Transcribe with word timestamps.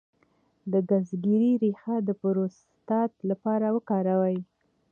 د 0.71 0.73
ګزګیرې 0.89 1.51
ریښه 1.63 1.95
د 2.07 2.09
پروستات 2.21 3.11
لپاره 3.29 3.67
وکاروئ 3.75 4.37